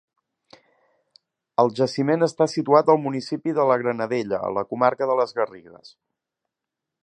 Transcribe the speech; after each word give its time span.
El 1.63 1.69
jaciment 1.81 2.27
està 2.29 2.47
situat 2.53 2.91
al 2.95 2.99
municipi 3.03 3.55
de 3.61 3.67
la 3.73 3.77
Granadella, 3.85 4.43
a 4.49 4.53
la 4.59 4.67
comarca 4.73 5.11
de 5.13 5.19
Les 5.21 5.39
Garrigues. 5.41 5.97